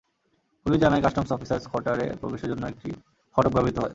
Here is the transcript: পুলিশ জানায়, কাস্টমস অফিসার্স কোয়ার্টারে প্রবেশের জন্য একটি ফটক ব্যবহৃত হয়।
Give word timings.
পুলিশ 0.65 0.79
জানায়, 0.79 1.01
কাস্টমস 1.01 1.31
অফিসার্স 1.31 1.63
কোয়ার্টারে 1.67 2.05
প্রবেশের 2.21 2.49
জন্য 2.49 2.63
একটি 2.65 2.89
ফটক 3.35 3.51
ব্যবহৃত 3.51 3.77
হয়। 3.79 3.89